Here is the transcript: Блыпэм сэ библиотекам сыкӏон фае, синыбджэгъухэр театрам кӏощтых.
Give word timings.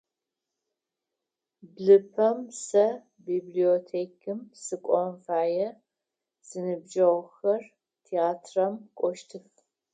Блыпэм 1.73 2.39
сэ 2.65 2.85
библиотекам 3.27 4.39
сыкӏон 4.63 5.11
фае, 5.25 5.69
синыбджэгъухэр 6.47 7.63
театрам 8.05 8.73
кӏощтых. 8.97 9.45